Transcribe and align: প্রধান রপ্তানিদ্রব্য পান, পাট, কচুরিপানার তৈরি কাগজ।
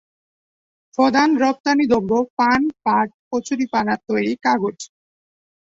প্রধান 0.97 1.29
রপ্তানিদ্রব্য 1.37 2.11
পান, 2.37 2.61
পাট, 2.85 3.07
কচুরিপানার 3.29 3.99
তৈরি 4.09 4.33
কাগজ। 4.45 4.77